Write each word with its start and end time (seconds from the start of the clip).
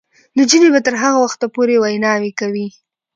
نجونې 0.37 0.67
به 0.73 0.79
تر 0.85 0.93
هغه 1.01 1.17
وخته 1.21 1.45
پورې 1.55 1.75
ویناوې 1.83 2.31
کوي. 2.39 2.67